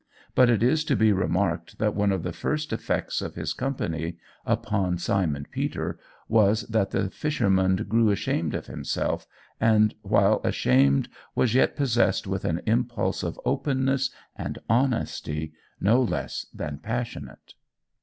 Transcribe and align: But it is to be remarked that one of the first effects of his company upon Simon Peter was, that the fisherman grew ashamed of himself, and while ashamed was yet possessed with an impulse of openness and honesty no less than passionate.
But 0.33 0.49
it 0.49 0.63
is 0.63 0.83
to 0.85 0.95
be 0.95 1.11
remarked 1.13 1.77
that 1.77 1.93
one 1.93 2.11
of 2.11 2.23
the 2.23 2.33
first 2.33 2.73
effects 2.73 3.21
of 3.21 3.35
his 3.35 3.53
company 3.53 4.17
upon 4.47 4.97
Simon 4.97 5.45
Peter 5.51 5.99
was, 6.27 6.63
that 6.63 6.89
the 6.89 7.11
fisherman 7.11 7.75
grew 7.87 8.09
ashamed 8.09 8.55
of 8.55 8.65
himself, 8.65 9.27
and 9.59 9.93
while 10.01 10.41
ashamed 10.43 11.07
was 11.35 11.53
yet 11.53 11.75
possessed 11.75 12.25
with 12.25 12.45
an 12.45 12.61
impulse 12.65 13.21
of 13.21 13.39
openness 13.45 14.09
and 14.35 14.57
honesty 14.67 15.53
no 15.79 16.01
less 16.01 16.47
than 16.51 16.79
passionate. 16.79 17.53